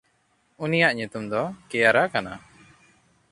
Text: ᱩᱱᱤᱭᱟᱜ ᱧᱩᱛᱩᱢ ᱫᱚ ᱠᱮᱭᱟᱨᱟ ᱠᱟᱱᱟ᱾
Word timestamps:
ᱩᱱᱤᱭᱟᱜ 0.63 0.91
ᱧᱩᱛᱩᱢ 0.97 1.23
ᱫᱚ 1.31 1.41
ᱠᱮᱭᱟᱨᱟ 1.69 2.03
ᱠᱟᱱᱟ᱾ 2.13 2.33